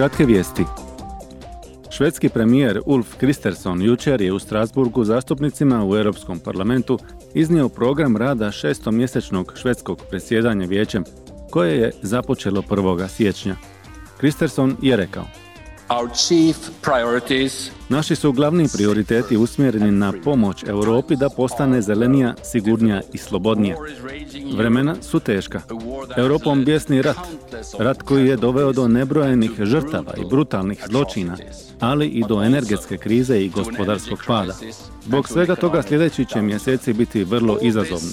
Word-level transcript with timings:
Kratke 0.00 0.24
vijesti. 0.24 0.64
Švedski 1.90 2.28
premijer 2.28 2.80
Ulf 2.86 3.16
Kristersson 3.16 3.82
jučer 3.82 4.20
je 4.20 4.32
u 4.32 4.38
Strasburgu 4.38 5.04
zastupnicima 5.04 5.84
u 5.84 5.96
Europskom 5.96 6.38
parlamentu 6.38 6.98
iznio 7.34 7.68
program 7.68 8.16
rada 8.16 8.50
šestomjesečnog 8.50 9.52
švedskog 9.56 10.02
predsjedanja 10.10 10.66
vijećem, 10.66 11.04
koje 11.50 11.76
je 11.76 11.92
započelo 12.02 12.62
1. 12.62 13.08
siječnja. 13.08 13.56
Kristersson 14.18 14.76
je 14.82 14.96
rekao 14.96 15.24
Naši 17.88 18.16
su 18.16 18.32
glavni 18.32 18.68
prioriteti 18.74 19.36
usmjereni 19.36 19.90
na 19.90 20.12
pomoć 20.24 20.64
Europi 20.66 21.16
da 21.16 21.28
postane 21.36 21.82
zelenija, 21.82 22.34
sigurnija 22.52 23.00
i 23.12 23.18
slobodnija. 23.18 23.76
Vremena 24.56 24.94
su 25.02 25.20
teška. 25.20 25.60
Europom 26.16 26.64
bjesni 26.64 27.02
rat. 27.02 27.16
Rat 27.78 28.02
koji 28.02 28.26
je 28.26 28.36
doveo 28.36 28.72
do 28.72 28.88
nebrojenih 28.88 29.50
žrtava 29.62 30.14
i 30.16 30.28
brutalnih 30.30 30.84
zločina, 30.88 31.36
ali 31.80 32.06
i 32.06 32.24
do 32.28 32.42
energetske 32.42 32.96
krize 32.96 33.40
i 33.40 33.48
gospodarskog 33.48 34.22
pada. 34.26 34.54
Zbog 35.02 35.28
svega 35.28 35.56
toga 35.56 35.82
sljedeći 35.82 36.24
će 36.24 36.42
mjeseci 36.42 36.92
biti 36.92 37.24
vrlo 37.24 37.58
izazovni. 37.62 38.10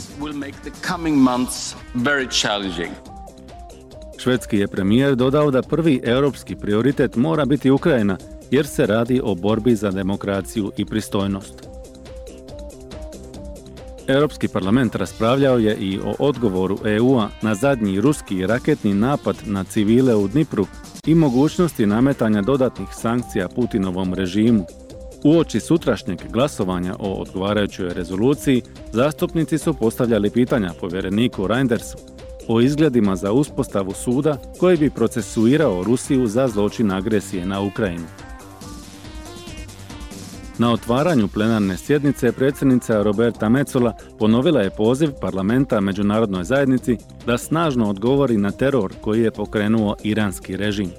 Švedski 4.17 4.57
je 4.57 4.67
premijer 4.67 5.15
dodao 5.15 5.51
da 5.51 5.61
prvi 5.61 6.01
europski 6.03 6.55
prioritet 6.55 7.15
mora 7.15 7.45
biti 7.45 7.71
Ukrajina, 7.71 8.17
jer 8.51 8.67
se 8.67 8.85
radi 8.85 9.21
o 9.23 9.35
borbi 9.35 9.75
za 9.75 9.91
demokraciju 9.91 10.71
i 10.77 10.85
pristojnost. 10.85 11.67
Europski 14.07 14.47
parlament 14.47 14.95
raspravljao 14.95 15.57
je 15.57 15.75
i 15.75 15.99
o 16.05 16.15
odgovoru 16.19 16.77
EU-a 16.85 17.29
na 17.41 17.55
zadnji 17.55 18.01
ruski 18.01 18.47
raketni 18.47 18.93
napad 18.93 19.35
na 19.45 19.63
civile 19.63 20.15
u 20.15 20.27
Dnipru 20.27 20.65
i 21.05 21.15
mogućnosti 21.15 21.85
nametanja 21.85 22.41
dodatnih 22.41 22.87
sankcija 22.91 23.47
Putinovom 23.47 24.13
režimu. 24.13 24.65
Uoči 25.23 25.59
sutrašnjeg 25.59 26.19
glasovanja 26.31 26.95
o 26.99 27.13
odgovarajućoj 27.13 27.93
rezoluciji, 27.93 28.61
zastupnici 28.91 29.57
su 29.57 29.73
postavljali 29.73 30.29
pitanja 30.29 30.73
povjereniku 30.81 31.47
Reindersu 31.47 32.16
o 32.47 32.61
izgledima 32.61 33.15
za 33.15 33.31
uspostavu 33.31 33.93
suda 33.93 34.37
koji 34.59 34.77
bi 34.77 34.89
procesuirao 34.89 35.83
Rusiju 35.83 36.27
za 36.27 36.47
zločin 36.47 36.91
agresije 36.91 37.45
na 37.45 37.61
Ukrajinu. 37.61 38.05
Na 40.57 40.71
otvaranju 40.71 41.27
plenarne 41.27 41.77
sjednice 41.77 42.31
predsjednica 42.31 43.03
Roberta 43.03 43.49
Mecola 43.49 43.93
ponovila 44.19 44.61
je 44.61 44.69
poziv 44.69 45.11
parlamenta 45.21 45.81
međunarodnoj 45.81 46.43
zajednici 46.43 46.97
da 47.25 47.37
snažno 47.37 47.89
odgovori 47.89 48.37
na 48.37 48.51
teror 48.51 48.93
koji 49.01 49.21
je 49.21 49.31
pokrenuo 49.31 49.95
iranski 50.03 50.57
režim. 50.57 50.89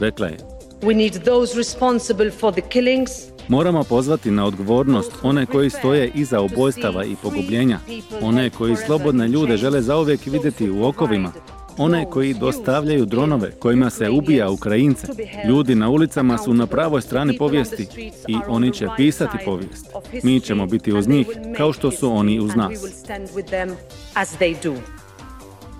Rekla 0.00 0.26
je: 0.26 0.53
We 0.86 0.94
need 0.94 1.12
those 1.12 1.56
responsible 1.56 2.30
for 2.30 2.52
the 2.54 2.60
killings 2.60 3.10
Moramo 3.48 3.84
pozvati 3.84 4.30
na 4.30 4.46
odgovornost 4.46 5.12
one 5.22 5.46
koji 5.46 5.70
stoje 5.70 6.10
iza 6.14 6.40
ubojstava 6.40 7.04
i 7.04 7.16
pogubljenja, 7.22 7.78
one 8.22 8.50
koji 8.50 8.76
slobodne 8.76 9.28
ljude 9.28 9.56
žele 9.56 9.82
zauvijek 9.82 10.26
vidjeti 10.26 10.70
u 10.70 10.84
okovima, 10.84 11.32
one 11.78 12.10
koji 12.10 12.34
dostavljaju 12.34 13.06
dronove 13.06 13.50
kojima 13.50 13.90
se 13.90 14.10
ubija 14.10 14.50
Ukrajince. 14.50 15.06
Ljudi 15.48 15.74
na 15.74 15.88
ulicama 15.90 16.38
su 16.38 16.54
na 16.54 16.66
pravoj 16.66 17.02
strani 17.02 17.38
povijesti 17.38 17.86
i 18.28 18.36
oni 18.48 18.72
će 18.72 18.86
pisati 18.96 19.38
povijest. 19.44 19.86
Mi 20.22 20.40
ćemo 20.40 20.66
biti 20.66 20.92
uz 20.92 21.08
njih 21.08 21.26
kao 21.56 21.72
što 21.72 21.90
su 21.90 22.12
oni 22.12 22.40
uz 22.40 22.56
nas. 22.56 22.72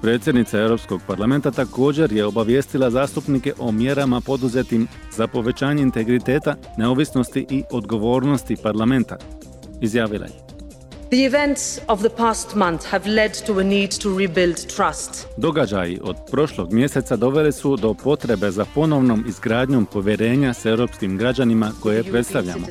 Predsjednica 0.04 0.58
Europskog 0.58 1.00
parlamenta 1.06 1.50
također 1.50 2.12
je 2.12 2.24
obavijestila 2.26 2.90
zastupnike 2.90 3.52
o 3.58 3.72
mjerama 3.72 4.20
poduzetim 4.20 4.88
za 5.16 5.26
povećanje 5.26 5.82
integriteta, 5.82 6.56
neovisnosti 6.78 7.46
i 7.50 7.62
odgovornosti 7.70 8.56
parlamenta. 8.62 9.16
Izjavila 9.80 10.26
je. 10.26 10.32
The 11.10 11.24
events 11.24 11.78
of 11.88 12.00
the 12.00 12.08
past 12.16 12.54
month 12.54 12.86
have 12.86 13.10
led 13.10 13.32
to 13.46 13.58
a 13.58 13.62
need 13.62 13.90
to 14.02 14.18
rebuild 14.18 14.56
trust. 14.56 15.26
Događaji 15.36 16.00
od 16.02 16.16
prošlog 16.30 16.72
mjeseca 16.72 17.16
doveli 17.16 17.52
su 17.52 17.76
do 17.76 17.94
potrebe 17.94 18.50
za 18.50 18.64
ponovnom 18.74 19.24
izgradnjom 19.28 19.86
povjerenja 19.86 20.54
s 20.54 20.66
europskim 20.66 21.18
građanima 21.18 21.72
koje 21.82 22.04
predstavljamo. 22.04 22.66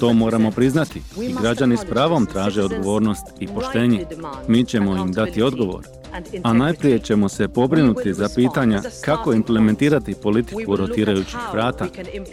To 0.00 0.12
moramo 0.12 0.50
priznati 0.50 1.02
i 1.22 1.34
građani 1.40 1.76
s 1.76 1.84
pravom 1.84 2.26
traže 2.26 2.62
odgovornost 2.62 3.26
i 3.40 3.46
poštenje. 3.46 4.06
Mi 4.48 4.64
ćemo 4.64 4.96
im 4.96 5.12
dati 5.12 5.42
odgovor 5.42 5.97
a 6.42 6.52
najprije 6.52 6.98
ćemo 6.98 7.28
se 7.28 7.48
pobrinuti 7.48 8.14
za 8.14 8.28
pitanja 8.34 8.82
kako 9.04 9.32
implementirati 9.32 10.14
politiku 10.14 10.76
rotirajućih 10.76 11.40
vrata, 11.52 11.86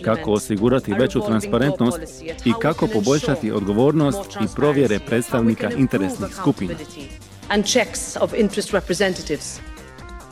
kako 0.04 0.32
osigurati 0.32 0.94
veću 0.94 1.22
transparentnost 1.28 2.00
i 2.46 2.54
kako 2.62 2.88
poboljšati 2.88 3.52
odgovornost 3.52 4.20
i 4.42 4.46
provjere 4.56 5.00
predstavnika 5.00 5.72
interesnih 5.72 6.36
skupina. 6.36 6.74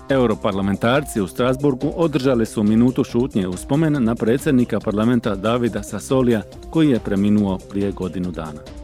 Europarlamentarci 0.10 1.22
u 1.22 1.28
Strasburgu 1.28 1.94
održali 1.96 2.46
su 2.46 2.64
minutu 2.64 3.04
šutnje 3.04 3.48
u 3.48 3.58
spomen 3.58 4.04
na 4.04 4.16
predsjednika 4.16 4.80
parlamenta 4.80 5.36
Davida 5.36 5.84
Sasolija 5.84 6.42
koji 6.70 6.90
je 6.90 7.00
preminuo 7.00 7.60
prije 7.70 7.92
godinu 7.92 8.32
dana. 8.32 8.83